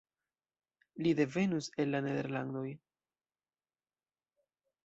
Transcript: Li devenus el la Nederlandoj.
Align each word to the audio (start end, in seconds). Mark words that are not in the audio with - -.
Li 1.03 1.11
devenus 1.19 1.69
el 1.83 1.93
la 1.97 2.01
Nederlandoj. 2.07 2.67